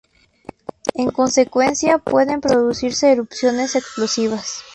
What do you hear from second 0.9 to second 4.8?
En consecuencia, pueden producirse erupciones explosivas.